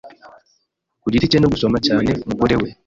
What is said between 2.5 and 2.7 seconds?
we